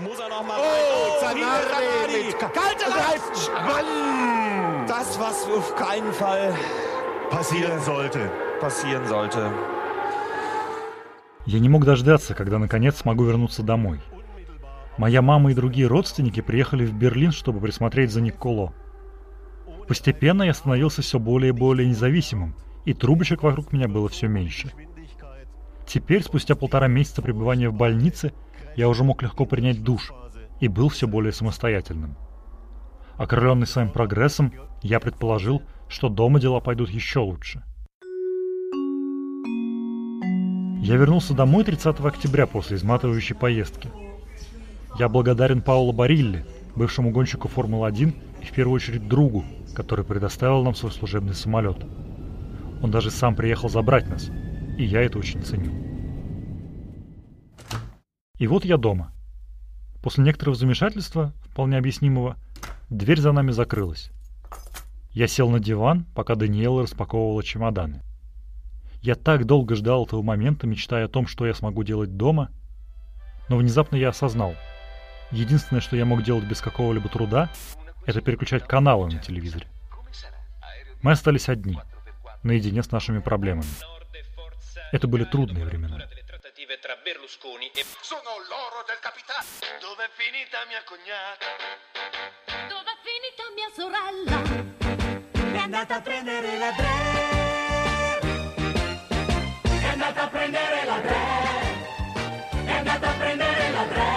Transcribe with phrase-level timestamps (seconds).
[0.00, 0.84] Muss er noch mal rein.
[0.94, 2.26] Oh, Zanardi Zanardi.
[2.26, 3.50] mit Ka- Kalte greift.
[3.68, 4.86] Mann!
[4.86, 6.54] Das, was auf keinen Fall
[7.30, 8.30] Passieren sollte.
[8.60, 9.50] passieren sollte.
[11.46, 14.00] Я не мог дождаться, когда наконец смогу вернуться домой.
[14.96, 18.72] Моя мама и другие родственники приехали в Берлин, чтобы присмотреть за Николо.
[19.88, 22.54] Постепенно я становился все более и более независимым,
[22.84, 24.72] и трубочек вокруг меня было все меньше.
[25.86, 28.32] Теперь, спустя полтора месяца пребывания в больнице,
[28.76, 30.12] я уже мог легко принять душ
[30.60, 32.16] и был все более самостоятельным.
[33.16, 37.62] Окрыленный своим прогрессом, я предположил, что дома дела пойдут еще лучше.
[40.82, 43.88] Я вернулся домой 30 октября после изматывающей поездки.
[44.98, 46.44] Я благодарен Паулу Барилле,
[46.74, 49.44] бывшему гонщику Формулы-1 и в первую очередь другу,
[49.74, 51.78] который предоставил нам свой служебный самолет.
[52.82, 54.28] Он даже сам приехал забрать нас,
[54.76, 55.91] и я это очень ценю.
[58.42, 59.12] И вот я дома.
[60.02, 62.36] После некоторого замешательства, вполне объяснимого,
[62.90, 64.10] дверь за нами закрылась.
[65.12, 68.02] Я сел на диван, пока Даниэла распаковывала чемоданы.
[69.00, 72.50] Я так долго ждал этого момента, мечтая о том, что я смогу делать дома,
[73.48, 74.56] но внезапно я осознал.
[75.30, 77.48] Единственное, что я мог делать без какого-либо труда,
[78.06, 79.68] это переключать каналы на телевизоре.
[81.00, 81.78] Мы остались одни,
[82.42, 83.70] наедине с нашими проблемами.
[84.90, 86.00] Это были трудные времена.
[88.01, 89.45] Sono l'oro del capitano.
[89.79, 91.45] Dove è finita mia cognata?
[92.67, 94.41] Dove è finita mia sorella?
[95.53, 96.95] È andata a prendere la Dre.
[99.81, 101.15] È andata a prendere la Dre.
[102.65, 104.15] È andata a prendere la Dre.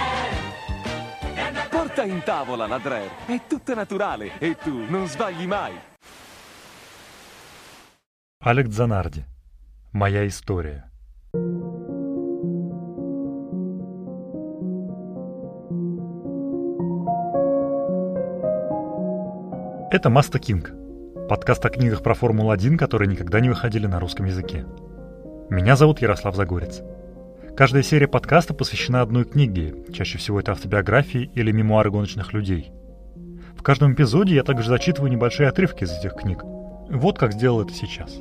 [1.34, 5.78] È andata Porta in tavola la Dreher, è tutta naturale e tu non sbagli mai.
[8.38, 9.22] Алекс Занарди.
[9.92, 10.90] Моя история.
[19.95, 20.73] Это Маста Кинг.
[21.29, 24.65] Подкаст о книгах про Формулу-1, которые никогда не выходили на русском языке.
[25.49, 26.81] Меня зовут Ярослав Загорец.
[27.55, 32.73] Каждая серия подкаста посвящена одной книге, чаще всего это автобиографии или мемуары гоночных людей.
[33.57, 36.43] В каждом эпизоде я также зачитываю небольшие отрывки из этих книг.
[36.43, 38.11] Вот как сделал это сейчас.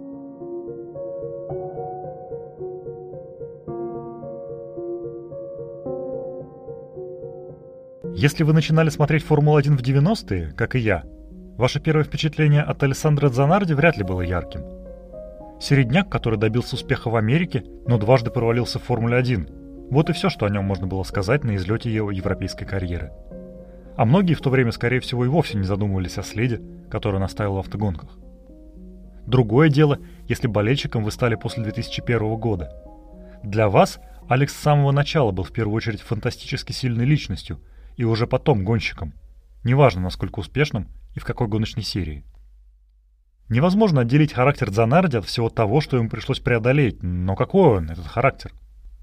[8.15, 11.03] Если вы начинали смотреть Формулу-1 в 90-е, как и я,
[11.57, 14.63] ваше первое впечатление от Александра Занарди вряд ли было ярким.
[15.61, 19.89] Середняк, который добился успеха в Америке, но дважды провалился в Формуле-1.
[19.91, 23.13] Вот и все, что о нем можно было сказать на излете его европейской карьеры.
[23.97, 26.61] А многие в то время, скорее всего, и вовсе не задумывались о следе,
[26.91, 28.11] который он оставил в автогонках.
[29.27, 29.99] Другое дело,
[30.29, 32.71] если болельщиком вы стали после 2001 года.
[33.43, 37.61] Для вас Алекс с самого начала был в первую очередь фантастически сильной личностью
[37.97, 39.15] и уже потом гонщиком.
[39.65, 42.25] Неважно, насколько успешным и в какой гоночной серии.
[43.49, 48.07] Невозможно отделить характер Занарди от всего того, что ему пришлось преодолеть, но какой он, этот
[48.07, 48.53] характер?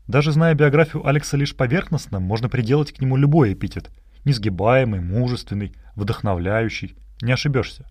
[0.07, 3.91] Даже зная биографию Алекса лишь поверхностно, можно приделать к нему любой эпитет.
[4.23, 6.95] Несгибаемый, мужественный, вдохновляющий.
[7.21, 7.87] Не ошибешься.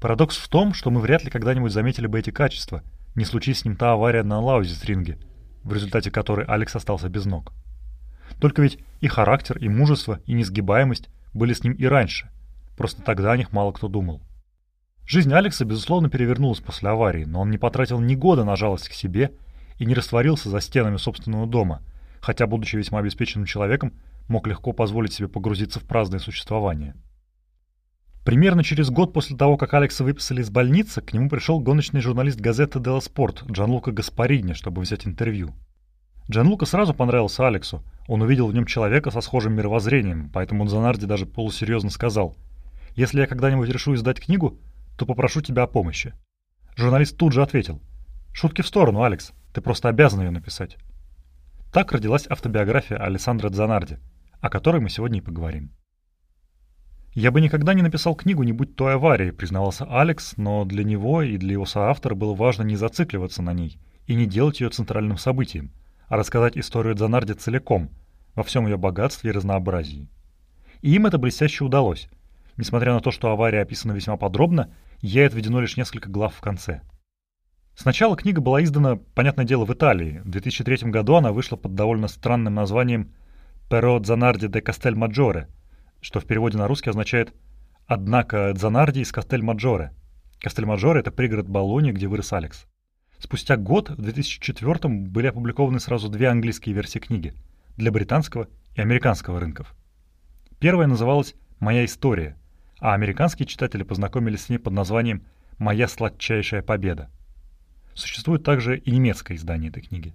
[0.00, 2.82] Парадокс в том, что мы вряд ли когда-нибудь заметили бы эти качества,
[3.14, 5.18] не случись с ним та авария на Лаузис-ринге,
[5.64, 7.52] в результате которой Алекс остался без ног.
[8.38, 12.30] Только ведь и характер, и мужество, и несгибаемость были с ним и раньше.
[12.76, 14.22] Просто тогда о них мало кто думал.
[15.06, 18.92] Жизнь Алекса, безусловно, перевернулась после аварии, но он не потратил ни года на жалость к
[18.92, 19.32] себе
[19.78, 21.82] и не растворился за стенами собственного дома,
[22.20, 23.92] хотя, будучи весьма обеспеченным человеком,
[24.28, 26.94] мог легко позволить себе погрузиться в праздное существование.
[28.24, 32.38] Примерно через год после того, как Алекса выписали из больницы, к нему пришел гоночный журналист
[32.38, 35.54] газеты «Делла Спорт» Джанлука Гаспарини, чтобы взять интервью.
[36.30, 37.82] Джанлука сразу понравился Алексу.
[38.06, 42.36] Он увидел в нем человека со схожим мировоззрением, поэтому Занарди даже полусерьезно сказал
[42.94, 44.56] «Если я когда-нибудь решу издать книгу,
[44.96, 46.14] то попрошу тебя о помощи».
[46.76, 47.82] Журналист тут же ответил
[48.32, 50.76] «Шутки в сторону, Алекс, ты просто обязан ее написать».
[51.72, 53.98] Так родилась автобиография Александра Дзанарди,
[54.40, 55.72] о которой мы сегодня и поговорим.
[57.12, 61.22] «Я бы никогда не написал книгу, не будь той аварии», признавался Алекс, но для него
[61.22, 65.18] и для его соавтора было важно не зацикливаться на ней и не делать ее центральным
[65.18, 65.72] событием,
[66.10, 67.88] а рассказать историю Дзанарди целиком,
[68.34, 70.08] во всем ее богатстве и разнообразии.
[70.82, 72.08] И им это блестяще удалось.
[72.56, 76.82] Несмотря на то, что авария описана весьма подробно, ей отведено лишь несколько глав в конце.
[77.76, 80.20] Сначала книга была издана, понятное дело, в Италии.
[80.24, 83.12] В 2003 году она вышла под довольно странным названием
[83.70, 85.46] «Pero Zanardi de Castelmaggiore»,
[86.00, 87.32] что в переводе на русский означает
[87.86, 89.92] «Однако Дзанарди из Кастельмаджоре».
[90.40, 92.66] Кастельмаджоре— это пригород Болони, где вырос Алекс.
[93.20, 97.34] Спустя год, в 2004 были опубликованы сразу две английские версии книги
[97.76, 99.74] для британского и американского рынков.
[100.58, 102.38] Первая называлась «Моя история»,
[102.80, 105.22] а американские читатели познакомились с ней под названием
[105.58, 107.10] «Моя сладчайшая победа».
[107.92, 110.14] Существует также и немецкое издание этой книги.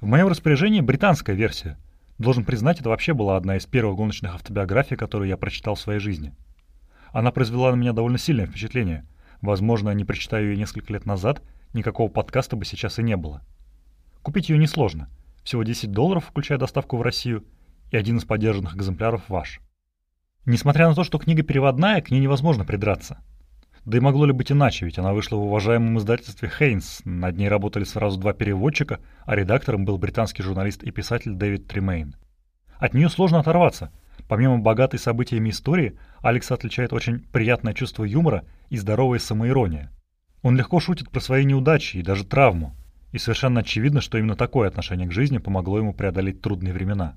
[0.00, 1.78] В моем распоряжении британская версия.
[2.18, 6.00] Должен признать, это вообще была одна из первых гоночных автобиографий, которую я прочитал в своей
[6.00, 6.34] жизни.
[7.12, 9.06] Она произвела на меня довольно сильное впечатление.
[9.40, 11.40] Возможно, не прочитаю ее несколько лет назад,
[11.74, 13.42] никакого подкаста бы сейчас и не было.
[14.22, 15.08] Купить ее несложно.
[15.42, 17.44] Всего 10 долларов, включая доставку в Россию,
[17.90, 19.60] и один из поддержанных экземпляров ваш.
[20.46, 23.18] Несмотря на то, что книга переводная, к ней невозможно придраться.
[23.84, 27.02] Да и могло ли быть иначе, ведь она вышла в уважаемом издательстве Хейнс.
[27.04, 32.16] Над ней работали сразу два переводчика, а редактором был британский журналист и писатель Дэвид Тремейн.
[32.78, 33.90] От нее сложно оторваться.
[34.26, 39.90] Помимо богатой событиями истории, Алекс отличает очень приятное чувство юмора и здоровая самоирония.
[40.44, 42.76] Он легко шутит про свои неудачи и даже травму,
[43.12, 47.14] и совершенно очевидно, что именно такое отношение к жизни помогло ему преодолеть трудные времена.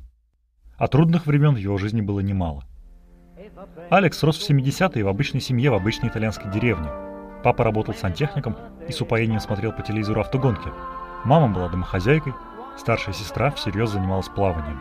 [0.77, 2.63] А трудных времен в его жизни было немало.
[3.89, 6.88] Алекс рос в 70-е в обычной семье в обычной итальянской деревне.
[7.44, 8.56] Папа работал сантехником
[8.88, 10.69] и с упоением смотрел по телевизору автогонки.
[11.25, 12.33] Мама была домохозяйкой,
[12.77, 14.80] старшая сестра всерьез занималась плаванием.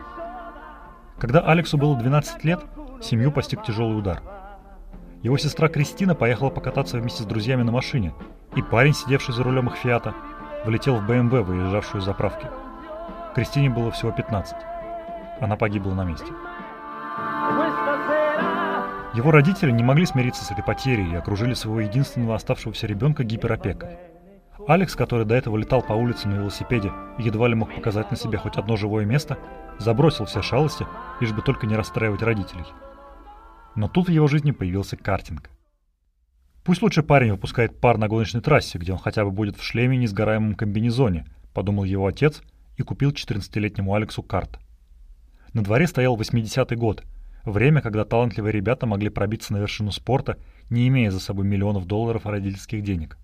[1.19, 2.61] Когда Алексу было 12 лет,
[3.03, 4.23] семью постиг тяжелый удар.
[5.23, 8.15] Его сестра Кристина поехала покататься вместе с друзьями на машине,
[8.55, 10.15] и парень, сидевший за рулем их Фиата,
[10.65, 12.49] влетел в БМВ, выезжавшую из заправки.
[13.35, 14.57] Кристине было всего 15.
[15.41, 16.33] Она погибла на месте.
[19.15, 23.99] Его родители не могли смириться с этой потерей и окружили своего единственного оставшегося ребенка гиперопекой.
[24.69, 28.17] Алекс, который до этого летал по улице на велосипеде и едва ли мог показать на
[28.17, 29.39] себе хоть одно живое место,
[29.79, 30.87] забросил все шалости,
[31.21, 32.65] лишь бы только не расстраивать родителей.
[33.77, 35.51] Но тут в его жизни появился картинг.
[36.65, 39.97] Пусть лучше парень выпускает пар на гоночной трассе, где он хотя бы будет в шлеме
[39.97, 42.43] и несгораемом комбинезоне, подумал его отец
[42.77, 44.59] и купил 14-летнему Алексу карт.
[45.53, 47.05] На дворе стоял 80-й год–
[47.47, 50.37] Время, когда талантливые ребята могли пробиться на вершину спорта,
[50.69, 53.17] не имея за собой миллионов долларов родительских денег.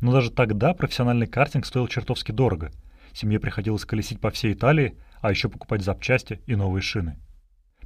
[0.00, 2.72] Но даже тогда профессиональный картинг стоил чертовски дорого.
[3.12, 7.18] Семье приходилось колесить по всей Италии, а еще покупать запчасти и новые шины.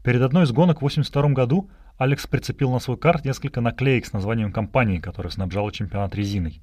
[0.03, 4.15] Перед одной из гонок в 1982 году Алекс прицепил на свой карт несколько наклеек с
[4.15, 6.63] названием компании, которая снабжала чемпионат резиной.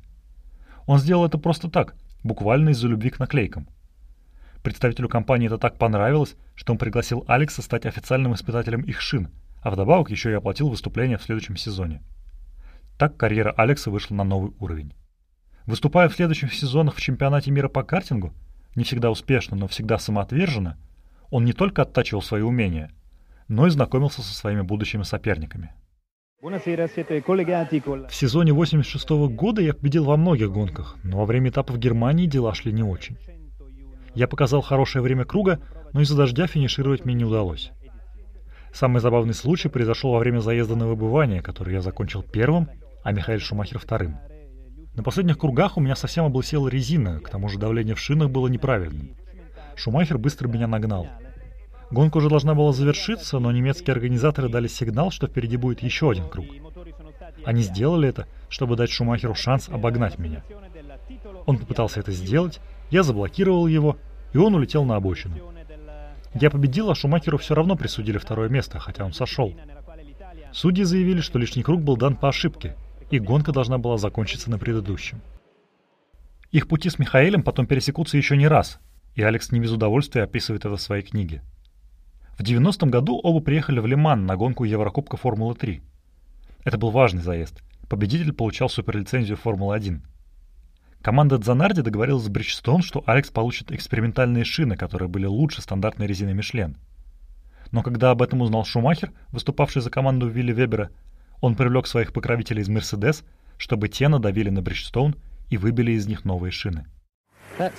[0.87, 1.93] Он сделал это просто так,
[2.23, 3.67] буквально из-за любви к наклейкам.
[4.63, 9.29] Представителю компании это так понравилось, что он пригласил Алекса стать официальным испытателем их шин,
[9.61, 12.01] а вдобавок еще и оплатил выступление в следующем сезоне.
[12.97, 14.93] Так карьера Алекса вышла на новый уровень.
[15.67, 18.33] Выступая в следующих сезонах в чемпионате мира по картингу,
[18.75, 20.77] не всегда успешно, но всегда самоотверженно,
[21.29, 22.91] он не только оттачивал свои умения,
[23.47, 25.73] но и знакомился со своими будущими соперниками.
[28.09, 32.27] В сезоне 86 года я победил во многих гонках, но во время этапа в Германии
[32.27, 33.17] дела шли не очень.
[34.13, 35.59] Я показал хорошее время круга,
[35.93, 37.71] но из-за дождя финишировать мне не удалось.
[38.73, 42.69] Самый забавный случай произошел во время заезда на выбывание, который я закончил первым,
[43.03, 44.17] а Михаил Шумахер вторым.
[44.95, 48.47] На последних кругах у меня совсем облысела резина, к тому же давление в шинах было
[48.47, 49.15] неправильным.
[49.75, 51.07] Шумахер быстро меня нагнал.
[51.89, 56.27] Гонка уже должна была завершиться, но немецкие организаторы дали сигнал, что впереди будет еще один
[56.27, 56.45] круг.
[57.45, 60.43] Они сделали это, чтобы дать Шумахеру шанс обогнать меня.
[61.45, 63.97] Он попытался это сделать, я заблокировал его,
[64.33, 65.35] и он улетел на обочину.
[66.33, 69.53] Я победил, а Шумахеру все равно присудили второе место, хотя он сошел.
[70.51, 72.75] Судьи заявили, что лишний круг был дан по ошибке,
[73.09, 75.21] и гонка должна была закончиться на предыдущем.
[76.51, 78.79] Их пути с Михаилом потом пересекутся еще не раз,
[79.15, 81.43] и Алекс не без удовольствия описывает это в своей книге.
[82.37, 85.81] В 90-м году оба приехали в Лиман на гонку Еврокубка Формулы-3.
[86.65, 87.63] Это был важный заезд.
[87.89, 90.01] Победитель получал суперлицензию Формулы-1.
[91.01, 96.35] Команда Дзанарди договорилась с Бриджстон, что Алекс получит экспериментальные шины, которые были лучше стандартной резины
[96.35, 96.77] Мишлен.
[97.71, 100.91] Но когда об этом узнал Шумахер, выступавший за команду Вилли Вебера,
[101.41, 103.23] он привлек своих покровителей из Мерседес,
[103.57, 105.15] чтобы те надавили на Бриджстоун
[105.49, 106.85] и выбили из них новые шины.
[107.59, 107.71] Uh,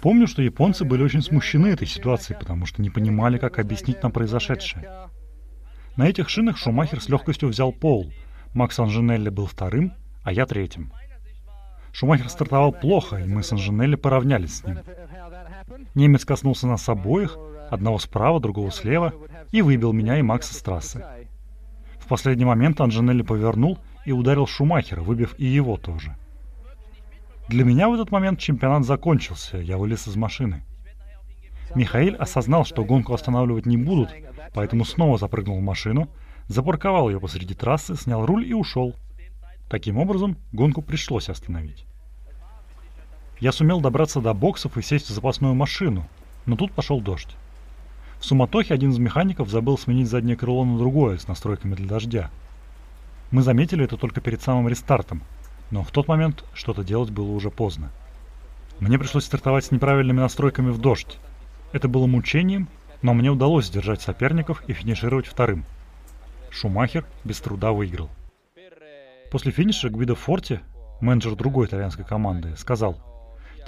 [0.00, 4.12] Помню, что японцы были очень смущены этой ситуацией, потому что не понимали, как объяснить нам
[4.12, 5.08] произошедшее.
[5.96, 8.12] На этих шинах Шумахер с легкостью взял пол—
[8.56, 10.90] Макс Анжинелли был вторым, а я третьим.
[11.92, 14.78] Шумахер стартовал плохо, и мы с Анжинелли поравнялись с ним.
[15.94, 17.36] Немец коснулся нас обоих,
[17.70, 19.12] одного справа, другого слева,
[19.52, 21.04] и выбил меня и Макса с трассы.
[21.98, 26.16] В последний момент Анжинелли повернул и ударил Шумахера, выбив и его тоже.
[27.48, 30.62] Для меня в этот момент чемпионат закончился, я вылез из машины.
[31.74, 34.10] Михаил осознал, что гонку останавливать не будут,
[34.54, 36.08] поэтому снова запрыгнул в машину—
[36.48, 38.94] запарковал ее посреди трассы, снял руль и ушел.
[39.68, 41.84] Таким образом, гонку пришлось остановить.
[43.40, 46.06] Я сумел добраться до боксов и сесть в запасную машину,
[46.46, 47.36] но тут пошел дождь.
[48.18, 52.30] В суматохе один из механиков забыл сменить заднее крыло на другое с настройками для дождя.
[53.30, 55.22] Мы заметили это только перед самым рестартом,
[55.70, 57.90] но в тот момент что-то делать было уже поздно.
[58.78, 61.18] Мне пришлось стартовать с неправильными настройками в дождь.
[61.72, 62.68] Это было мучением,
[63.02, 65.64] но мне удалось сдержать соперников и финишировать вторым.
[66.50, 68.10] Шумахер без труда выиграл.
[69.30, 70.60] После финиша Гвидо Форти,
[71.00, 73.00] менеджер другой итальянской команды, сказал,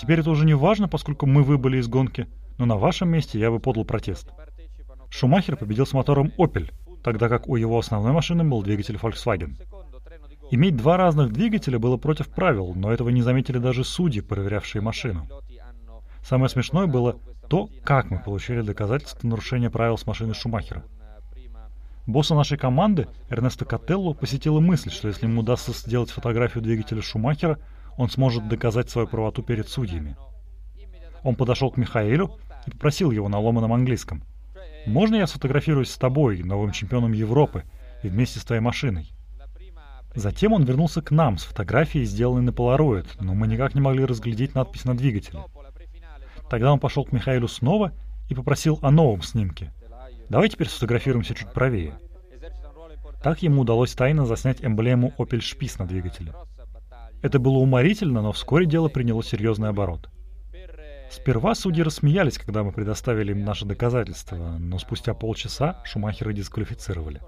[0.00, 2.26] «Теперь это уже не важно, поскольку мы выбыли из гонки,
[2.58, 4.30] но на вашем месте я бы подал протест».
[5.10, 6.70] Шумахер победил с мотором Opel,
[7.02, 9.56] тогда как у его основной машины был двигатель Volkswagen.
[10.50, 15.28] Иметь два разных двигателя было против правил, но этого не заметили даже судьи, проверявшие машину.
[16.24, 20.84] Самое смешное было то, как мы получили доказательства нарушения правил с машины Шумахера.
[22.06, 27.58] Босса нашей команды, Эрнесто Котелло, посетила мысль, что если ему удастся сделать фотографию двигателя Шумахера,
[27.98, 30.16] он сможет доказать свою правоту перед судьями.
[31.22, 32.30] Он подошел к Михаэлю
[32.66, 34.22] и попросил его на ломаном английском.
[34.86, 37.64] «Можно я сфотографируюсь с тобой, новым чемпионом Европы,
[38.02, 39.10] и вместе с твоей машиной?»
[40.18, 44.04] Затем он вернулся к нам с фотографией, сделанной на полароид, но мы никак не могли
[44.04, 45.44] разглядеть надпись на двигателе.
[46.50, 47.92] Тогда он пошел к Михаилу снова
[48.28, 49.72] и попросил о новом снимке.
[50.28, 52.00] Давай теперь сфотографируемся чуть правее.
[53.22, 56.34] Так ему удалось тайно заснять эмблему Opel Spitz на двигателе.
[57.22, 60.10] Это было уморительно, но вскоре дело приняло серьезный оборот.
[61.12, 67.20] Сперва судьи рассмеялись, когда мы предоставили им наши доказательства, но спустя полчаса Шумахера дисквалифицировали.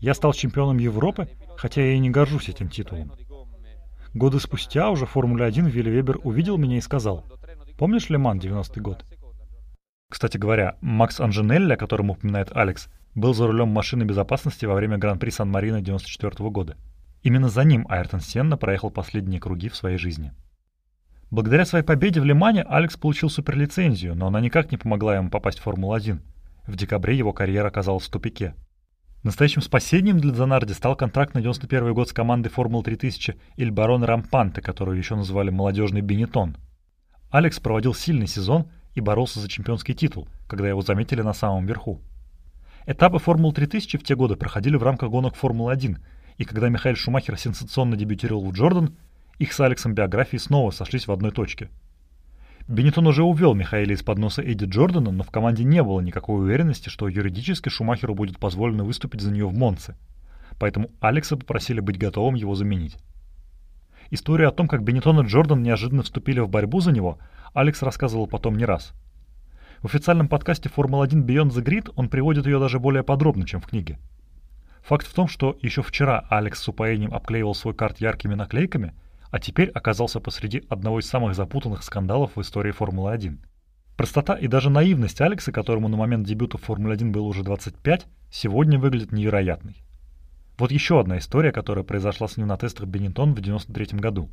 [0.00, 3.12] Я стал чемпионом Европы, хотя я и не горжусь этим титулом.
[4.14, 7.24] Годы спустя уже в Формуле-1 Вилли Вебер увидел меня и сказал,
[7.78, 9.04] «Помнишь Леман 90-й год?»
[10.10, 14.98] Кстати говоря, Макс Анженелли, о котором упоминает Алекс, был за рулем машины безопасности во время
[14.98, 16.76] Гран-при Сан-Марино 94 года.
[17.22, 20.32] Именно за ним Айртон Сенна проехал последние круги в своей жизни.
[21.30, 25.60] Благодаря своей победе в Лимане Алекс получил суперлицензию, но она никак не помогла ему попасть
[25.60, 26.18] в Формулу-1.
[26.66, 28.54] В декабре его карьера оказалась в тупике.
[29.22, 34.02] Настоящим спасением для Занарди стал контракт на 91 год с командой Формулы 3000 Иль Барон
[34.02, 36.56] Рампанте, которую еще называли молодежный Бенетон.
[37.30, 42.00] Алекс проводил сильный сезон и боролся за чемпионский титул, когда его заметили на самом верху.
[42.86, 45.98] Этапы Формулы 3000 в те годы проходили в рамках гонок Формулы-1,
[46.38, 48.96] и когда Михаил Шумахер сенсационно дебютировал в Джордан,
[49.38, 51.68] их с Алексом биографии снова сошлись в одной точке–
[52.70, 56.88] Бенетон уже увел Михаила из-под носа Эдди Джордана, но в команде не было никакой уверенности,
[56.88, 59.96] что юридически Шумахеру будет позволено выступить за нее в Монце.
[60.60, 62.96] Поэтому Алекса попросили быть готовым его заменить.
[64.10, 67.18] Историю о том, как Бенетон и Джордан неожиданно вступили в борьбу за него,
[67.54, 68.92] Алекс рассказывал потом не раз.
[69.82, 73.66] В официальном подкасте Формула-1 Beyond the Grid он приводит ее даже более подробно, чем в
[73.66, 73.98] книге.
[74.82, 78.94] Факт в том, что еще вчера Алекс с упоением обклеивал свой карт яркими наклейками–
[79.30, 83.38] а теперь оказался посреди одного из самых запутанных скандалов в истории Формулы-1.
[83.96, 88.78] Простота и даже наивность Алекса, которому на момент дебюта в Формуле-1 было уже 25, сегодня
[88.78, 89.82] выглядит невероятной.
[90.58, 94.28] Вот еще одна история, которая произошла с ним на тестах Бенетон в 93 году.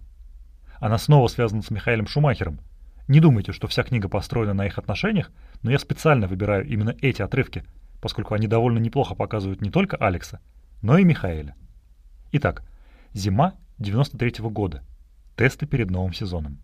[0.80, 2.60] Она снова связана с Михаилом Шумахером.
[3.08, 7.22] Не думайте, что вся книга построена на их отношениях, но я специально выбираю именно эти
[7.22, 7.64] отрывки,
[8.02, 10.40] поскольку они довольно неплохо показывают не только Алекса,
[10.82, 11.56] но и Михаэля.
[12.34, 12.64] Итак,
[13.14, 14.82] зима 93 -го года.
[15.36, 16.58] Тесты перед новым сезоном.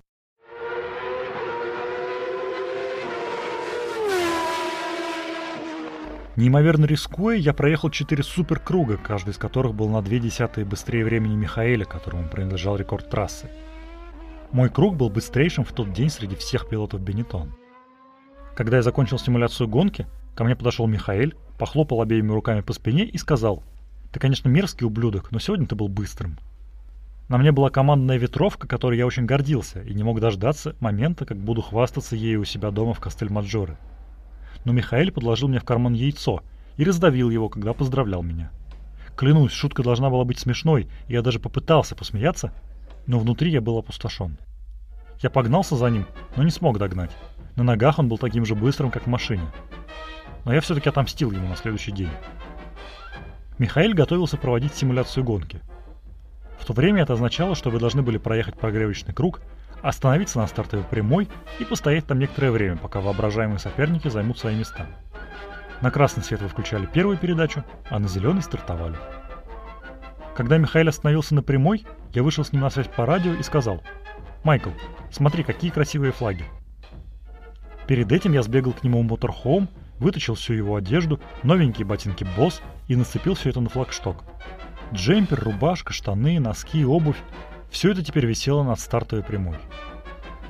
[6.36, 11.36] Неимоверно рискуя, я проехал 4 суперкруга, каждый из которых был на 2 десятые быстрее времени
[11.36, 13.48] Михаэля, которому принадлежал рекорд трассы.
[14.52, 17.56] Мой круг был быстрейшим в тот день среди всех пилотов Бенетон.
[18.56, 23.20] Когда я закончил симуляцию гонки, ко мне подошел Михаэль, похлопал обеими руками по спине и
[23.20, 23.62] сказал,
[24.12, 26.40] «Ты, конечно, мерзкий ублюдок, но сегодня ты был быстрым».
[27.30, 31.38] На мне была командная ветровка, которой я очень гордился, и не мог дождаться момента, как
[31.38, 33.78] буду хвастаться ею у себя дома в Кастель-Маджоре.
[34.66, 36.42] Но Михаил подложил мне в карман яйцо
[36.76, 38.52] и раздавил его, когда поздравлял меня.
[39.16, 42.54] Клянусь, шутка должна была быть смешной, и я даже попытался посмеяться,
[43.08, 44.38] но внутри я был опустошен.
[45.22, 47.12] Я погнался за ним, но не смог догнать.
[47.56, 49.48] На ногах он был таким же быстрым, как в машине.
[50.44, 52.10] Но я все-таки отомстил ему на следующий день.
[53.60, 55.62] Михаил готовился проводить симуляцию гонки–
[56.64, 59.42] в то время это означало, что вы должны были проехать прогревочный круг,
[59.82, 61.28] остановиться на стартовой прямой
[61.60, 64.88] и постоять там некоторое время, пока воображаемые соперники займут свои места.
[65.82, 68.96] На красный свет вы включали первую передачу, а на зеленый стартовали.
[70.38, 73.84] Когда Михаил остановился на прямой, я вышел с ним на связь по радио и сказал
[74.46, 74.70] «Майкл,
[75.12, 76.46] смотри, какие красивые флаги».
[77.88, 79.68] Перед этим я сбегал к нему в моторхоум,
[80.00, 84.24] вытащил всю его одежду, новенькие ботинки Босс и нацепил все это на флагшток.
[84.94, 87.18] Джемпер, рубашка, штаны, носки, обувь–
[87.72, 89.58] все это теперь висело над стартовой прямой.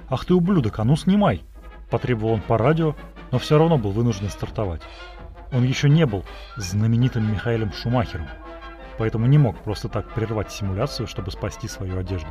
[0.09, 1.43] «Ах ты ублюдок, а ну снимай!»–
[1.89, 2.93] потребовал он по радио,
[3.31, 4.81] но все равно был вынужден стартовать.
[5.53, 6.25] Он еще не был
[6.57, 8.27] знаменитым Михаилом Шумахером,
[8.97, 12.27] поэтому не мог просто так прервать симуляцию, чтобы спасти свою одежду.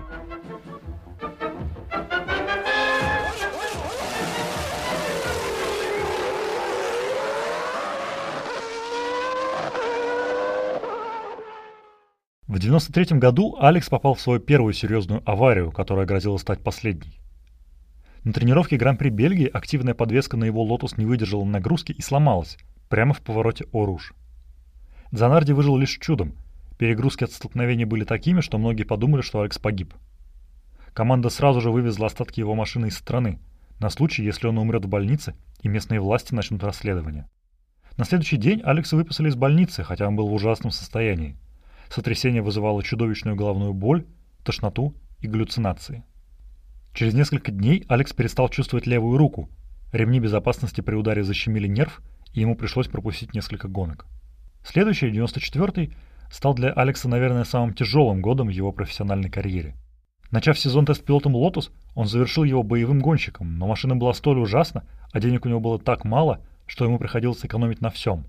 [12.52, 17.18] В 93 году Алекс попал в свою первую серьезную аварию, которая грозила стать последней.
[18.24, 22.58] На тренировке Гран-при Бельгии активная подвеска на его «Лотус» не выдержала нагрузки и сломалась,
[22.90, 24.12] прямо в повороте О Руж.
[25.12, 26.34] Занарди выжил лишь чудом.
[26.76, 29.94] Перегрузки от столкновений были такими, что многие подумали, что Алекс погиб.
[30.92, 33.38] Команда сразу же вывезла остатки его машины из страны,
[33.78, 37.30] на случай, если он умрет в больнице, и местные власти начнут расследование.
[37.96, 41.38] На следующий день Алекса выписали из больницы, хотя он был в ужасном состоянии.
[41.92, 44.06] Сотрясение вызывало чудовищную головную боль,
[44.44, 46.04] тошноту и галлюцинации.
[46.94, 49.50] Через несколько дней Алекс перестал чувствовать левую руку.
[49.92, 52.00] Ремни безопасности при ударе защемили нерв,
[52.32, 54.06] и ему пришлось пропустить несколько гонок.
[54.64, 55.94] Следующий, 94-й,
[56.30, 59.76] стал для Алекса, наверное, самым тяжелым годом в его профессиональной карьере.
[60.30, 65.20] Начав сезон тест-пилотом Lotus, он завершил его боевым гонщиком, но машина была столь ужасна, а
[65.20, 68.24] денег у него было так мало, что ему приходилось экономить на всем.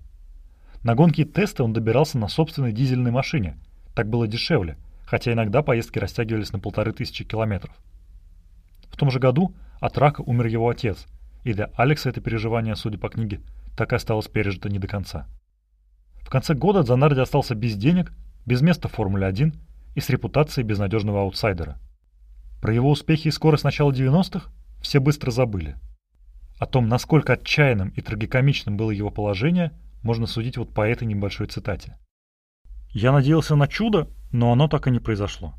[0.84, 3.56] На гонки и тесты он добирался на собственной дизельной машине.
[3.94, 4.76] Так было дешевле,
[5.06, 7.74] хотя иногда поездки растягивались на полторы тысячи километров.
[8.90, 11.06] В том же году от рака умер его отец,
[11.42, 13.40] и для Алекса это переживание, судя по книге,
[13.78, 15.26] так и осталось пережито не до конца.
[16.20, 18.12] В конце года Занарди остался без денег,
[18.44, 19.54] без места в Формуле-1
[19.94, 21.78] и с репутацией безнадежного аутсайдера.
[22.60, 24.50] Про его успехи и скорость начала 90-х
[24.82, 25.76] все быстро забыли.
[26.58, 29.72] О том, насколько отчаянным и трагикомичным было его положение–
[30.04, 31.98] можно судить вот по этой небольшой цитате.
[32.90, 35.54] Я надеялся на чудо, но оно так и не произошло.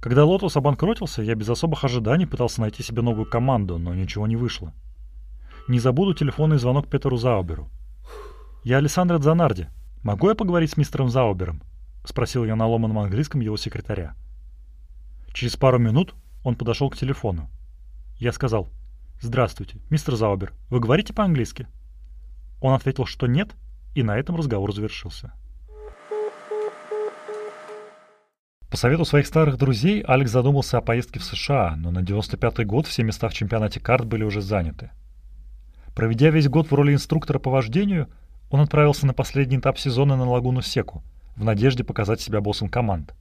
[0.00, 4.36] Когда Лотос обанкротился, я без особых ожиданий пытался найти себе новую команду, но ничего не
[4.36, 4.72] вышло.
[5.66, 7.68] Не забуду телефонный звонок Петеру Зауберу.
[8.62, 9.66] «Я Александр Дзанарди.
[10.02, 11.62] Могу я поговорить с мистером Заубером?»—
[12.04, 14.14] спросил я на ломаном английском его секретаря.
[15.34, 16.14] Через пару минут
[16.44, 17.50] он подошел к телефону.
[18.18, 18.68] Я сказал,
[19.20, 21.66] «Здравствуйте, мистер Заубер, вы говорите по-английски?»
[22.60, 23.54] Он ответил, что нет,
[23.94, 25.32] и на этом разговор завершился.
[28.70, 32.86] По совету своих старых друзей Алекс задумался о поездке в США, но на 95-й год
[32.86, 34.90] все места в чемпионате карт были уже заняты.
[35.94, 38.08] Проведя весь год в роли инструктора по вождению,
[38.50, 41.02] он отправился на последний этап сезона на Лагуну Секу,
[41.34, 43.14] в надежде показать себя боссом команд.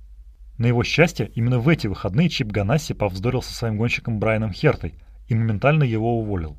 [0.57, 4.95] На его счастье, именно в эти выходные Чип Ганасси повздорил со своим гонщиком Брайаном Хертой
[5.27, 6.57] и моментально его уволил.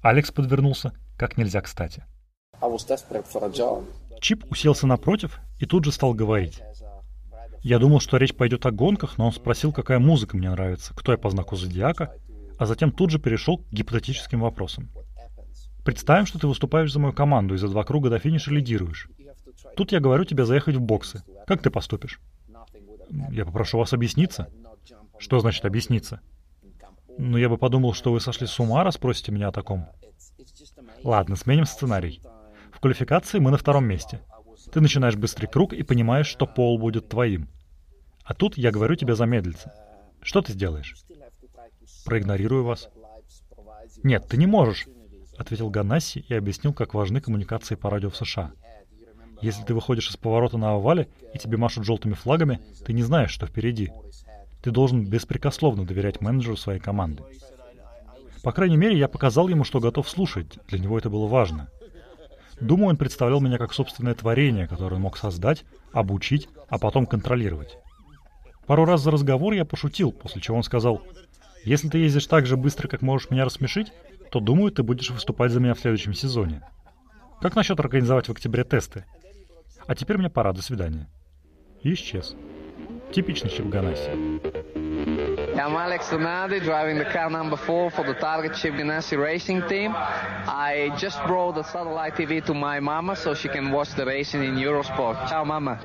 [0.00, 2.04] Алекс подвернулся как нельзя кстати.
[4.20, 6.62] Чип уселся напротив и тут же стал говорить.
[7.62, 11.12] Я думал, что речь пойдет о гонках, но он спросил, какая музыка мне нравится, кто
[11.12, 12.14] я по знаку зодиака,
[12.58, 14.90] а затем тут же перешел к гипотетическим вопросам.
[15.84, 19.08] Представим, что ты выступаешь за мою команду и за два круга до финиша лидируешь.
[19.76, 21.22] Тут я говорю тебе заехать в боксы.
[21.46, 22.20] Как ты поступишь?
[23.30, 24.48] Я попрошу вас объясниться.
[25.18, 26.20] Что значит объясниться?
[27.18, 29.86] Ну, я бы подумал, что вы сошли с ума, раз просите меня о таком.
[31.02, 32.20] Ладно, сменим сценарий.
[32.72, 34.20] В квалификации мы на втором месте.
[34.72, 37.48] Ты начинаешь быстрый круг и понимаешь, что пол будет твоим.
[38.24, 39.72] А тут я говорю тебе замедлиться.
[40.20, 40.96] Что ты сделаешь?
[42.04, 42.88] Проигнорирую вас.
[44.02, 44.86] Нет, ты не можешь,
[45.38, 48.52] ответил Ганасси и объяснил, как важны коммуникации по радио в США.
[49.40, 53.30] Если ты выходишь из поворота на овале и тебе машут желтыми флагами, ты не знаешь,
[53.30, 53.92] что впереди.
[54.62, 57.22] Ты должен беспрекословно доверять менеджеру своей команды.
[58.46, 60.60] По крайней мере, я показал ему, что готов слушать.
[60.68, 61.68] Для него это было важно.
[62.60, 67.76] Думаю, он представлял меня как собственное творение, которое он мог создать, обучить, а потом контролировать.
[68.68, 71.02] Пару раз за разговор я пошутил, после чего он сказал,
[71.64, 73.92] «Если ты ездишь так же быстро, как можешь меня рассмешить,
[74.30, 76.62] то, думаю, ты будешь выступать за меня в следующем сезоне.
[77.40, 79.06] Как насчет организовать в октябре тесты?
[79.88, 81.08] А теперь мне пора, до свидания».
[81.82, 82.36] И исчез.
[83.12, 83.66] Типичный Чип
[85.58, 89.94] I'm Alex Donadi, driving the car number four for the Target Chip Ganassi racing team.
[89.96, 94.44] I just brought the satellite TV to my mama so she can watch the racing
[94.44, 95.16] in Eurosport.
[95.30, 95.80] Ciao, mama.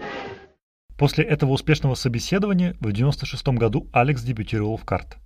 [0.97, 5.17] После этого успешного собеседования в 1996 году Алекс дебютировал в карт.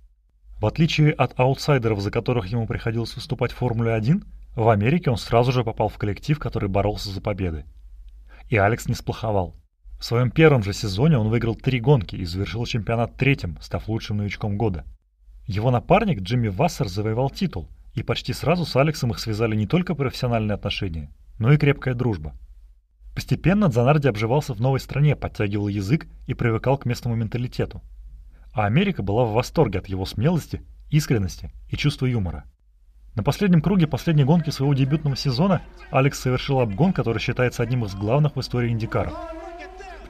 [0.60, 4.22] В отличие от аутсайдеров, за которых ему приходилось выступать в Формуле-1,
[4.54, 7.64] в Америке он сразу же попал в коллектив, который боролся за победы.
[8.48, 9.56] И Алекс не сплоховал.
[9.98, 14.18] В своем первом же сезоне он выиграл три гонки и завершил чемпионат третьим, став лучшим
[14.18, 14.84] новичком года.
[15.46, 19.94] Его напарник Джимми Вассер завоевал титул, и почти сразу с Алексом их связали не только
[19.94, 22.34] профессиональные отношения, но и крепкая дружба.
[23.14, 27.80] Постепенно Дзанарди обживался в новой стране, подтягивал язык и привыкал к местному менталитету.
[28.52, 32.44] А Америка была в восторге от его смелости, искренности и чувства юмора.
[33.14, 37.94] На последнем круге последней гонки своего дебютного сезона Алекс совершил обгон, который считается одним из
[37.94, 39.12] главных в истории Индикара.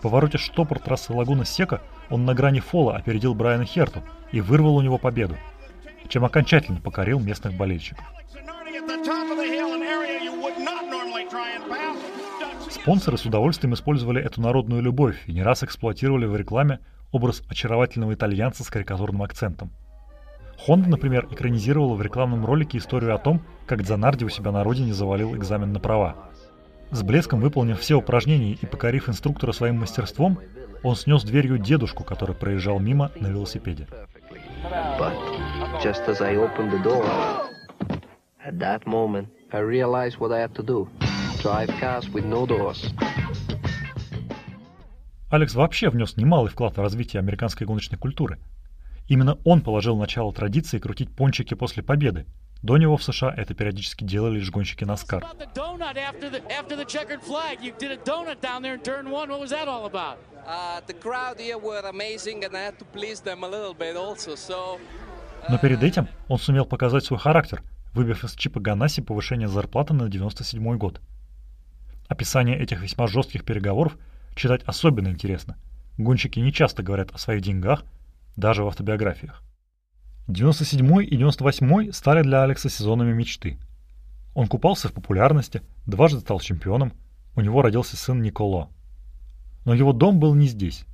[0.07, 4.81] Повороте штопор трассы Лагуна Сека он на грани фола опередил Брайана Херту и вырвал у
[4.81, 5.35] него победу,
[6.07, 8.05] чем окончательно покорил местных болельщиков.
[12.71, 16.79] Спонсоры с удовольствием использовали эту народную любовь и не раз эксплуатировали в рекламе
[17.11, 19.73] образ очаровательного итальянца с карикатурным акцентом.
[20.69, 24.95] Honda, например, экранизировала в рекламном ролике историю о том, как Дзанарди у себя на родине
[24.95, 26.31] завалил экзамен на права.
[26.91, 30.39] С блеском выполнив все упражнения и покорив инструктора своим мастерством,
[30.83, 33.89] он снес дверью дедушку, который проезжал мимо на велосипеде.
[38.49, 39.29] Door, moment,
[42.25, 42.47] no.
[45.29, 48.39] Алекс вообще внес немалый вклад в развитие американской гоночной культуры.
[49.09, 52.27] Именно он положил начало традиции крутить пончики после победы.
[52.67, 55.23] До него в США это периодически делали лишь гонщики Наскар.
[55.23, 55.29] Uh.
[64.35, 64.81] So
[65.49, 70.09] Но перед этим он сумел показать свой характер, выбив из Чипа Ганаси повышение зарплаты на
[70.09, 71.01] 97 год.
[72.09, 73.97] Описание этих весьма жестких переговоров
[74.35, 75.57] читать особенно интересно.
[75.99, 77.85] Гонщики не часто говорят о своих деньгах,
[78.35, 79.45] даже в автобиографиях.
[80.29, 83.59] 97 и 98 стали для Алекса сезонами мечты.
[84.35, 86.93] Он купался в популярности, дважды стал чемпионом,
[87.37, 88.71] у него родился сын Николо.
[89.65, 90.85] Но его дом был не здесь.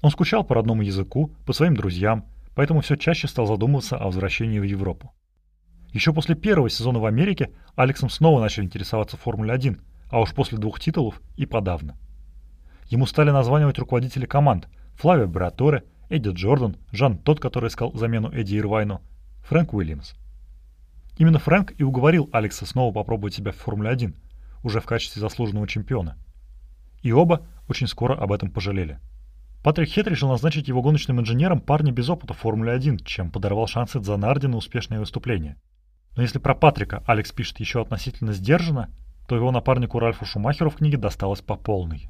[0.00, 4.58] Он скучал по родному языку, по своим друзьям, поэтому все чаще стал задумываться о возвращении
[4.58, 5.12] в Европу.
[5.92, 10.80] Еще после первого сезона в Америке Алексом снова начал интересоваться Формулой-1, а уж после двух
[10.80, 11.96] титулов и подавно.
[12.88, 18.56] Ему стали названивать руководители команд Флавио Браторе, Эдди Джордан, Жан тот, который искал замену Эдди
[18.56, 19.00] Ирвайну,
[19.48, 20.14] Фрэнк Уильямс.
[21.18, 24.14] Именно Фрэнк и уговорил Алекса снова попробовать себя в Формуле-1,
[24.62, 26.16] уже в качестве заслуженного чемпиона.
[27.02, 28.98] И оба очень скоро об этом пожалели.
[29.62, 33.98] Патрик Хет решил назначить его гоночным инженером парня без опыта в Формуле-1, чем подорвал шансы
[33.98, 35.56] Дзанарди на успешное выступление.
[36.14, 38.90] Но если про Патрика Алекс пишет еще относительно сдержанно,
[39.26, 42.08] то его напарнику Ральфу Шумахеру в книге досталось по полной.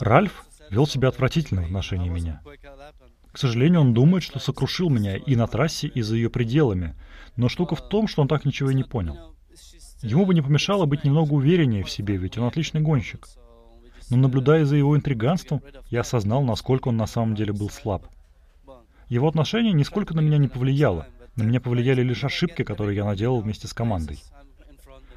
[0.00, 2.40] Ральф вел себя отвратительно в отношении меня.
[3.32, 6.94] К сожалению, он думает, что сокрушил меня и на трассе, и за ее пределами,
[7.36, 9.34] но штука в том, что он так ничего и не понял.
[10.02, 13.28] Ему бы не помешало быть немного увереннее в себе, ведь он отличный гонщик.
[14.10, 18.06] Но наблюдая за его интриганством, я осознал, насколько он на самом деле был слаб.
[19.08, 21.06] Его отношение нисколько на меня не повлияло.
[21.36, 24.22] На меня повлияли лишь ошибки, которые я наделал вместе с командой.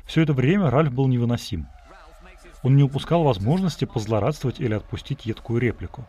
[0.06, 1.68] Все это время Ральф был невыносим.
[2.64, 6.06] Он не упускал возможности позлорадствовать или отпустить едкую реплику.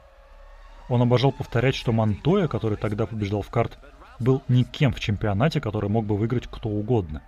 [0.88, 3.78] Он обожал повторять, что Монтоя, который тогда побеждал в карт,
[4.20, 7.22] был никем в чемпионате, который мог бы выиграть кто угодно.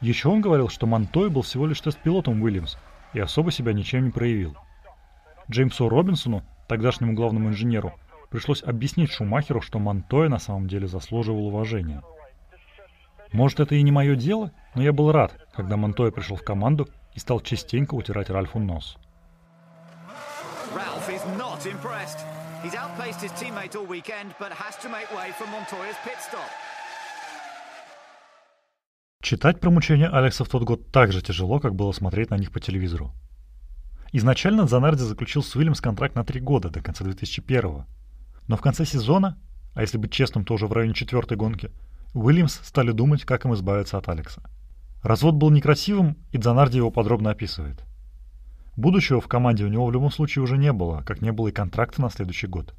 [0.00, 2.76] Еще он говорил, что Монтоя был всего лишь тест-пилотом Уильямс
[3.12, 4.56] и особо себя ничем не проявил.
[5.50, 7.94] Джеймсу Робинсону, тогдашнему главному инженеру,
[8.30, 12.02] пришлось объяснить Шумахеру, что Монтоя на самом деле заслуживал уважения.
[13.32, 16.88] Может, это и не мое дело, но я был рад, когда Монтоя пришел в команду
[17.16, 18.98] и стал частенько утирать Ральфу нос.
[29.22, 32.52] Читать про мучения Алекса в тот год так же тяжело, как было смотреть на них
[32.52, 33.12] по телевизору.
[34.12, 37.86] Изначально Занарди заключил с Уильямс контракт на три года, до конца 2001
[38.46, 39.38] Но в конце сезона,
[39.74, 41.72] а если быть честным, то уже в районе четвертой гонки,
[42.14, 44.42] Уильямс стали думать, как им избавиться от Алекса.
[45.06, 47.84] Развод был некрасивым, и Дзанарди его подробно описывает.
[48.76, 51.52] Будущего в команде у него в любом случае уже не было, как не было и
[51.52, 52.74] контракта на следующий год.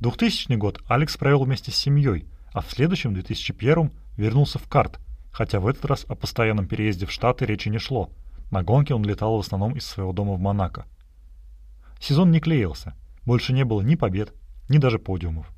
[0.00, 4.98] 2000 год Алекс провел вместе с семьей, а в следующем, 2001, вернулся в карт,
[5.30, 8.10] хотя в этот раз о постоянном переезде в Штаты речи не шло.
[8.50, 10.84] На гонке он летал в основном из своего дома в Монако.
[12.00, 14.34] Сезон не клеился, больше не было ни побед,
[14.68, 15.48] ни даже подиумов.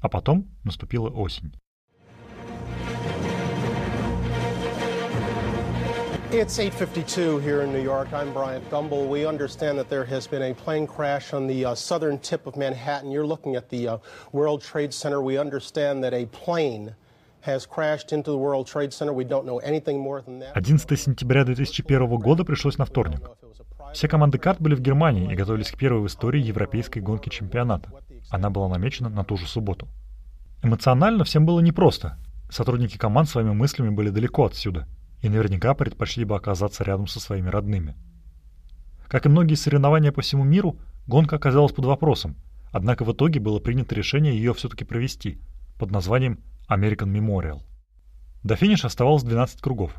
[0.00, 1.52] А потом наступила осень.
[6.36, 8.12] It's 8:52 here in New York.
[8.12, 9.06] I'm Bryant Gumbel.
[9.06, 12.56] We understand that there has been a plane crash on the uh, southern tip of
[12.56, 13.12] Manhattan.
[13.12, 13.98] You're looking at the uh,
[14.32, 15.22] World Trade Center.
[15.22, 16.96] We understand that a plane
[17.42, 19.12] has crashed into the World Trade Center.
[19.12, 20.56] We don't know anything more than that.
[20.56, 23.20] 11 сентября 2001 года пришлось на вторник.
[23.92, 27.90] Все команды карт были в Германии и готовились к первой в истории европейской гонки чемпионата.
[28.30, 29.86] Она была намечена на ту же субботу.
[30.64, 32.18] Эмоционально всем было непросто.
[32.50, 34.88] Сотрудники команд своими мыслями были далеко отсюда–
[35.24, 37.96] и наверняка предпочли бы оказаться рядом со своими родными.
[39.08, 42.36] Как и многие соревнования по всему миру, гонка оказалась под вопросом,
[42.72, 45.40] однако в итоге было принято решение ее все-таки провести
[45.78, 47.62] под названием American Memorial.
[48.42, 49.94] До финиша оставалось 12 кругов.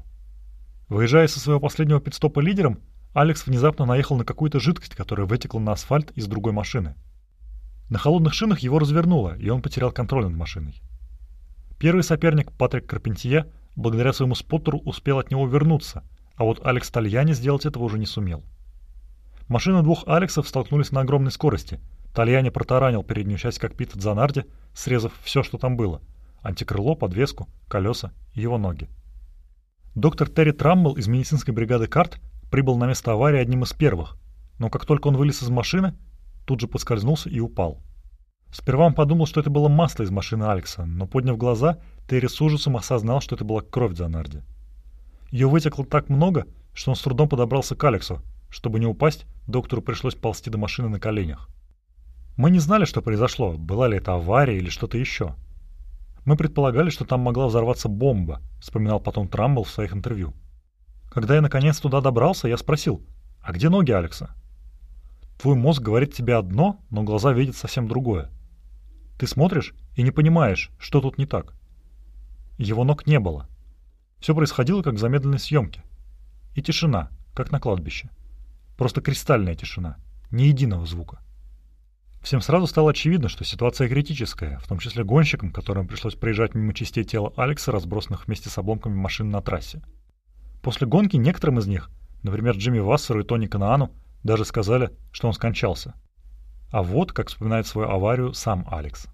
[0.89, 2.81] Выезжая со своего последнего пидстопа лидером,
[3.15, 6.93] Алекс внезапно наехал на какую-то жидкость, которая вытекла на асфальт из другой машины.
[7.89, 10.79] На холодных шинах его развернуло, и он потерял контроль над машиной.
[11.79, 16.03] Первый соперник, Патрик Карпентье, благодаря своему споттеру успел от него вернуться,
[16.35, 18.43] а вот Алекс Тальяни сделать этого уже не сумел.
[19.47, 21.79] Машины двух Алексов столкнулись на огромной скорости.
[22.13, 26.01] Тальяни протаранил переднюю часть кокпита Дзанарди, срезав все, что там было–
[26.45, 28.87] антикрыло, подвеску, колеса и его ноги.
[29.95, 32.19] Доктор Терри Трамбл из медицинской бригады «Карт»
[32.51, 34.17] прибыл на место аварии одним из первых,
[34.59, 35.95] но как только он вылез из машины,
[36.45, 37.81] тут же поскользнулся и упал.
[38.51, 42.39] Сперва он подумал, что это было масло из машины Алекса, но подняв глаза, Терри с
[42.41, 44.43] ужасом осознал, что это была кровь Дзанарди.
[45.31, 48.21] Ее вытекло так много, что он с трудом подобрался к Алексу.
[48.49, 51.49] Чтобы не упасть, доктору пришлось ползти до машины на коленях.
[52.37, 55.35] Мы не знали, что произошло, была ли это авария или что-то еще.
[56.25, 60.33] Мы предполагали, что там могла взорваться бомба, вспоминал потом Трамбл в своих интервью.
[61.09, 63.01] Когда я наконец туда добрался, я спросил,
[63.41, 64.35] а где ноги Алекса?
[65.39, 68.31] Твой мозг говорит тебе одно, но глаза видят совсем другое.
[69.17, 71.53] Ты смотришь и не понимаешь, что тут не так.
[72.57, 73.47] Его ног не было.
[74.19, 75.83] Все происходило как в замедленной съемке.
[76.53, 78.09] И тишина, как на кладбище.
[78.77, 79.97] Просто кристальная тишина,
[80.31, 81.19] ни единого звука.
[82.21, 86.73] Всем сразу стало очевидно, что ситуация критическая, в том числе гонщикам, которым пришлось проезжать мимо
[86.73, 89.83] частей тела Алекса, разбросанных вместе с обломками машин на трассе.
[90.63, 91.91] После гонки некоторым из них,
[92.23, 93.91] например, Джимми Вассеру и Тони Канаану,
[94.23, 95.93] даже сказали, что он скончался.
[96.71, 99.07] А вот, как вспоминает свою аварию сам Алекс.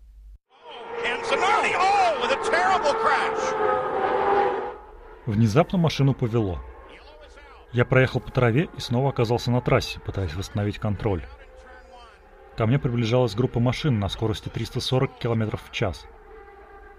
[5.32, 6.60] Внезапно машину повело.
[7.72, 11.24] Я проехал по траве и снова оказался на трассе, пытаясь восстановить контроль.
[12.58, 16.06] Ко мне приближалась группа машин на скорости 340 км в час.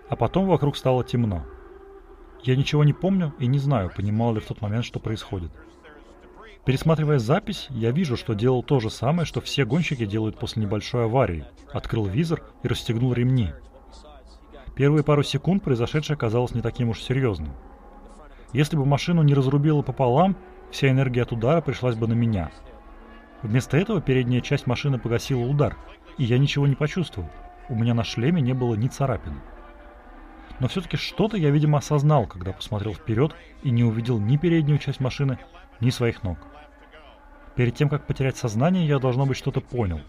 [0.09, 1.45] А потом вокруг стало темно.
[2.43, 5.51] Я ничего не помню и не знаю, понимал ли в тот момент, что происходит.
[6.65, 11.05] Пересматривая запись, я вижу, что делал то же самое, что все гонщики делают после небольшой
[11.05, 11.45] аварии.
[11.71, 13.51] Открыл визор и расстегнул ремни.
[14.75, 17.53] Первые пару секунд произошедшее казалось не таким уж серьезным.
[18.53, 20.37] Если бы машину не разрубило пополам,
[20.71, 22.51] вся энергия от удара пришлась бы на меня.
[23.43, 25.77] Вместо этого передняя часть машины погасила удар,
[26.19, 27.29] и я ничего не почувствовал.
[27.69, 29.41] У меня на шлеме не было ни царапины.
[30.61, 35.01] Но все-таки что-то я, видимо, осознал, когда посмотрел вперед и не увидел ни переднюю часть
[35.01, 35.39] машины,
[35.81, 36.39] ни своих ног.
[37.57, 40.01] Перед тем, как потерять сознание, я, должно быть, что-то понял.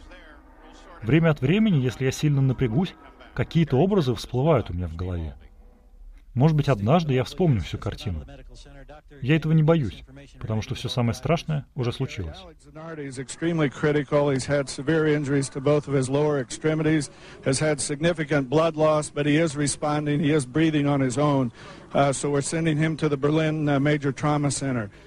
[1.01, 2.93] Время от времени, если я сильно напрягусь,
[3.34, 5.36] какие-то образы всплывают у меня в голове.
[6.33, 8.25] Может быть, однажды я вспомню всю картину.
[9.21, 10.03] Я этого не боюсь,
[10.39, 12.37] потому что все самое страшное уже случилось.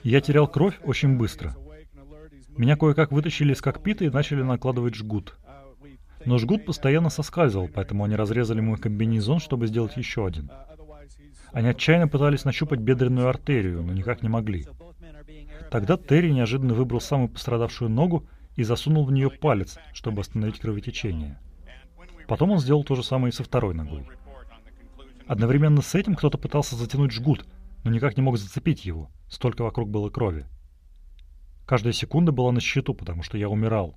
[0.05, 1.57] Я терял кровь очень быстро.
[2.57, 5.37] Меня кое-как вытащили из кокпита и начали накладывать жгут.
[6.25, 10.51] Но жгут постоянно соскальзывал, поэтому они разрезали мой комбинезон, чтобы сделать еще один.
[11.57, 14.67] Они отчаянно пытались нащупать бедренную артерию, но никак не могли.
[15.71, 21.41] Тогда Терри неожиданно выбрал самую пострадавшую ногу и засунул в нее палец, чтобы остановить кровотечение.
[22.29, 24.07] Потом он сделал то же самое и со второй ногой.
[25.27, 27.47] Одновременно с этим кто-то пытался затянуть жгут,
[27.85, 30.45] но никак не мог зацепить его, столько вокруг было крови.
[31.65, 33.97] Каждая секунда была на счету, потому что я умирал.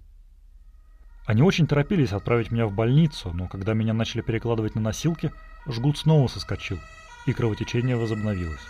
[1.25, 5.33] Они очень торопились отправить меня в больницу, но когда меня начали перекладывать на носилки,
[5.67, 6.79] жгут снова соскочил,
[7.29, 8.67] и кровотечение возобновилось.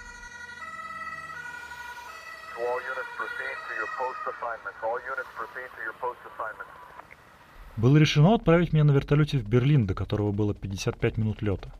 [7.78, 11.72] Было решено отправить меня на вертолете в Берлин, до которого было 55 минут лета.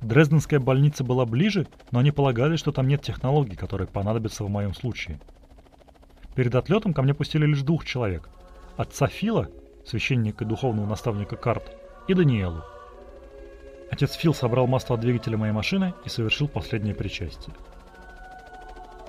[0.00, 4.74] Дрезденская больница была ближе, но они полагали, что там нет технологий, которые понадобятся в моем
[4.74, 5.20] случае.
[6.34, 8.30] Перед отлетом ко мне пустили лишь двух человек.
[8.78, 9.50] Отца Фила,
[9.86, 11.70] священника и духовного наставника Карт,
[12.08, 12.64] и Даниэлу.
[13.94, 17.54] Отец Фил собрал масло от двигателя моей машины и совершил последнее причастие.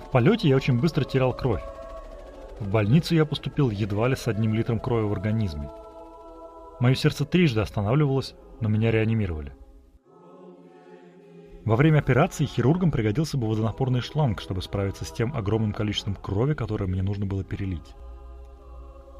[0.06, 1.63] В полете я очень быстро терял кровь.
[2.60, 5.71] В больницу я поступил едва ли с одним литром крови в организме.
[6.80, 9.54] Мое сердце трижды останавливалось, но меня реанимировали.
[11.65, 16.54] Во время операции хирургам пригодился бы водонапорный шланг, чтобы справиться с тем огромным количеством крови,
[16.54, 17.95] которое мне нужно было перелить.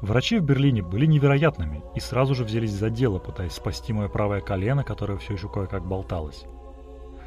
[0.00, 4.40] Врачи в Берлине были невероятными и сразу же взялись за дело, пытаясь спасти мое правое
[4.40, 6.44] колено, которое все еще кое-как болталось.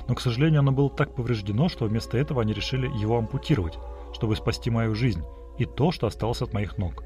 [0.07, 3.77] Но, к сожалению, оно было так повреждено, что вместо этого они решили его ампутировать,
[4.13, 5.23] чтобы спасти мою жизнь
[5.57, 7.03] и то, что осталось от моих ног.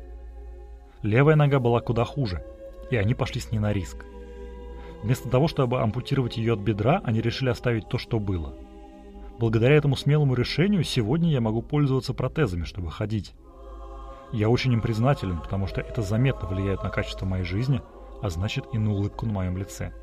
[1.02, 2.46] Левая нога была куда хуже,
[2.92, 4.06] и они пошли с ней на риск.
[5.02, 8.54] Вместо того, чтобы ампутировать ее от бедра, они решили оставить то, что было.
[9.38, 13.34] Благодаря этому смелому решению сегодня я могу пользоваться протезами, чтобы ходить.
[14.34, 17.84] Я очень им признателен, потому что это заметно влияет на качество моей жизни,
[18.20, 19.94] а значит и на улыбку на моем лице.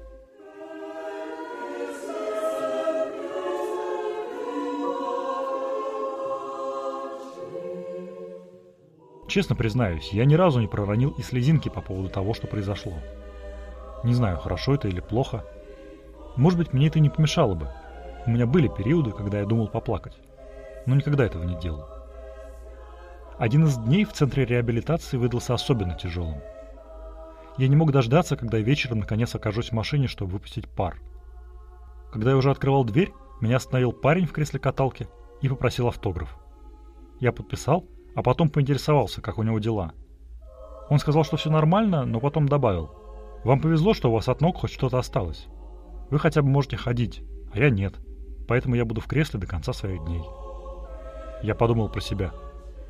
[9.27, 12.95] Честно признаюсь, я ни разу не проронил и слезинки по поводу того, что произошло.
[14.05, 15.45] Не знаю, хорошо это или плохо.
[16.37, 17.69] Может быть, мне это не помешало бы.
[18.27, 20.17] У меня были периоды, когда я думал поплакать.
[20.87, 22.00] Но никогда этого не делал.
[23.41, 26.43] Один из дней в центре реабилитации выдался особенно тяжелым.
[27.57, 31.01] Я не мог дождаться, когда вечером наконец окажусь в машине, чтобы выпустить пар.
[32.13, 35.09] Когда я уже открывал дверь, меня остановил парень в кресле каталки
[35.41, 36.37] и попросил автограф.
[37.19, 39.93] Я подписал, а потом поинтересовался, как у него дела.
[40.91, 42.91] Он сказал, что все нормально, но потом добавил.
[43.43, 45.47] «Вам повезло, что у вас от ног хоть что-то осталось.
[46.11, 47.23] Вы хотя бы можете ходить,
[47.55, 47.95] а я нет,
[48.47, 50.25] поэтому я буду в кресле до конца своих дней».
[51.43, 52.35] Я подумал про себя.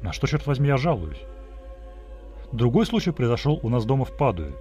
[0.02, 1.20] На что, черт возьми, я жалуюсь?
[2.52, 4.52] Другой случай произошел у нас дома в Падуе.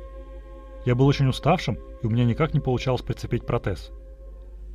[0.85, 3.91] Я был очень уставшим, и у меня никак не получалось прицепить протез.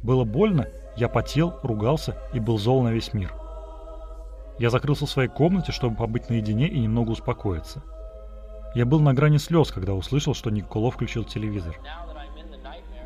[0.02, 3.32] Было больно, я потел, ругался и был зол на весь мир–
[4.58, 7.82] я закрылся в своей комнате, чтобы побыть наедине и немного успокоиться.
[8.74, 11.76] Я был на грани слез, когда услышал, что Николо включил телевизор.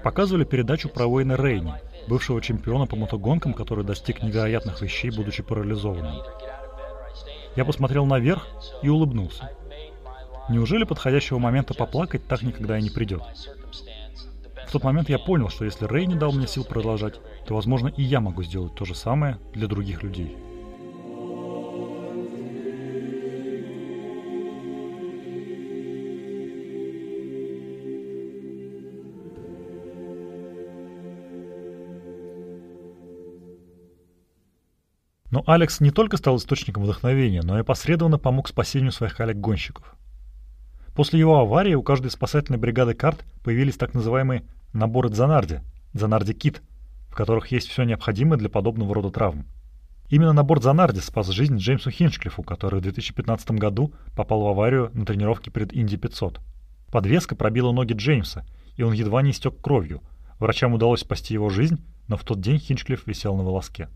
[0.02, 1.74] Показывали передачу про Уэйна Рейни,
[2.06, 6.22] бывшего чемпиона по мотогонкам, который достиг невероятных вещей, будучи парализованным.
[7.58, 8.46] Я посмотрел наверх
[8.82, 9.50] и улыбнулся.
[10.48, 13.20] Неужели подходящего момента поплакать так никогда и не придет?
[14.68, 17.14] В тот момент я понял, что если Рей не дал мне сил продолжать,
[17.48, 20.36] то, возможно, и я могу сделать то же самое для других людей.
[35.30, 39.94] Но Алекс не только стал источником вдохновения, но и посредственно помог спасению своих коллег-гонщиков.
[40.94, 45.60] После его аварии у каждой спасательной бригады карт появились так называемые наборы Дзанарди,
[45.92, 46.62] Дзанарди Кит,
[47.08, 49.46] в которых есть все необходимое для подобного рода травм.
[50.08, 55.04] Именно набор Дзанарди спас жизнь Джеймсу Хинчклифу, который в 2015 году попал в аварию на
[55.04, 56.40] тренировке перед Инди 500.
[56.90, 60.00] Подвеска пробила ноги Джеймса, и он едва не истек кровью.
[60.38, 63.88] Врачам удалось спасти его жизнь, но в тот день Хинчклифф висел на волоске.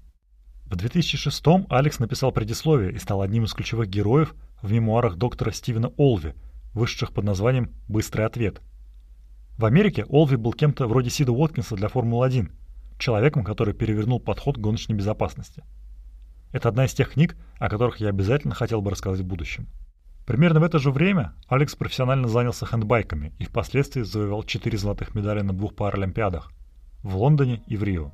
[0.66, 5.90] В 2006 Алекс написал предисловие и стал одним из ключевых героев в мемуарах доктора Стивена
[5.96, 6.34] Олви,
[6.72, 8.60] вышедших под названием «Быстрый ответ».
[9.58, 12.50] В Америке Олви был кем-то вроде Сида Уоткинса для Формулы-1,
[12.98, 15.62] человеком, который перевернул подход к гоночной безопасности.
[16.52, 19.68] Это одна из тех книг, о которых я обязательно хотел бы рассказать в будущем.
[20.26, 25.40] Примерно в это же время Алекс профессионально занялся хэндбайками и впоследствии завоевал четыре золотых медали
[25.42, 26.50] на двух Паралимпиадах–
[27.02, 28.12] в Лондоне и в Рио.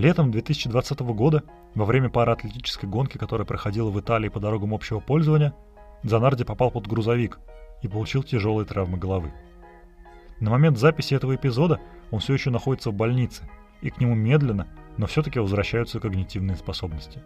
[0.00, 1.42] Летом 2020 года,
[1.74, 5.52] во время параатлетической гонки, которая проходила в Италии по дорогам общего пользования,
[6.02, 7.38] Занарди попал под грузовик
[7.82, 9.30] и получил тяжелые травмы головы.
[10.40, 13.46] На момент записи этого эпизода он все еще находится в больнице,
[13.82, 17.20] и к нему медленно, но все-таки возвращаются когнитивные способности.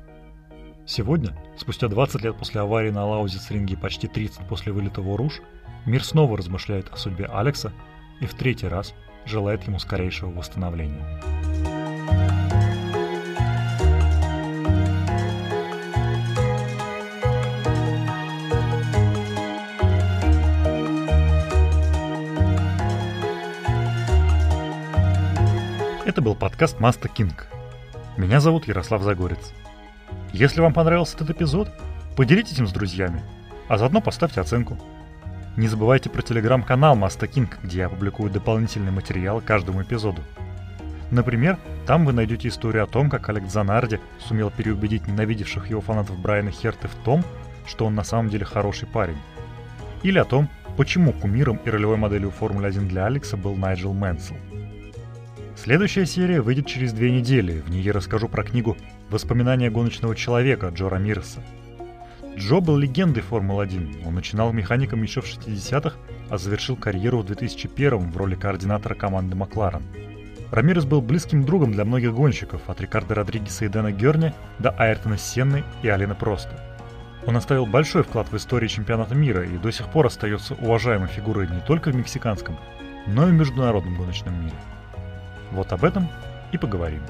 [0.84, 5.42] Сегодня, спустя 20 лет после аварии на Лаузиц-ринге и почти 30 после вылета в Оруж,
[5.86, 7.72] мир снова размышляет о судьбе Алекса
[8.18, 8.94] и в третий раз
[9.26, 11.43] желает ему скорейшего восстановления.
[26.14, 27.48] Это был подкаст Маста Кинг.
[28.16, 29.52] Меня зовут Ярослав Загорец.
[30.32, 31.68] Если вам понравился этот эпизод,
[32.16, 33.20] поделитесь им с друзьями,
[33.66, 34.78] а заодно поставьте оценку.
[35.56, 40.22] Не забывайте про телеграм-канал Маста Кинг, где я публикую дополнительный материал каждому эпизоду.
[41.10, 46.16] Например, там вы найдете историю о том, как Алекс Занарди сумел переубедить ненавидевших его фанатов
[46.20, 47.24] Брайана Херты в том,
[47.66, 49.18] что он на самом деле хороший парень.
[50.04, 54.36] Или о том, почему кумиром и ролевой моделью Формулы 1 для Алекса был Найджел Мэнсел.
[55.64, 57.62] Следующая серия выйдет через две недели.
[57.62, 58.76] В ней я расскажу про книгу
[59.08, 61.40] «Воспоминания гоночного человека» Джо Рамиреса.
[62.36, 64.06] Джо был легендой Формулы-1.
[64.06, 65.96] Он начинал механиком еще в 60-х,
[66.28, 69.84] а завершил карьеру в 2001 в роли координатора команды Макларен.
[70.50, 75.16] Рамирес был близким другом для многих гонщиков, от Рикардо Родригеса и Дэна Герни до Айртона
[75.16, 76.60] Сенны и Алина Проста.
[77.26, 81.48] Он оставил большой вклад в историю чемпионата мира и до сих пор остается уважаемой фигурой
[81.48, 82.58] не только в мексиканском,
[83.06, 84.56] но и в международном гоночном мире.
[85.54, 86.08] Вот об этом
[86.50, 87.02] и поговорим.